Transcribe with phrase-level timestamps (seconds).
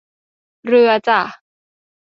[0.65, 1.19] เรือจ้ะ